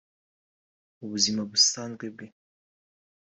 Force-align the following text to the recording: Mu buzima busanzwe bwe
Mu 0.97 1.05
buzima 1.11 1.41
busanzwe 1.51 2.05
bwe 2.13 2.27